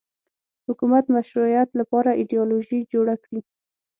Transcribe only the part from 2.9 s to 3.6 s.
جوړه کړي